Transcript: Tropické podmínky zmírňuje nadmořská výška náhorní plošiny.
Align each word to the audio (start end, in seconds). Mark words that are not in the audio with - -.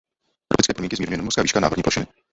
Tropické 0.47 0.73
podmínky 0.73 0.95
zmírňuje 0.95 1.17
nadmořská 1.17 1.41
výška 1.41 1.59
náhorní 1.59 1.83
plošiny. 1.83 2.07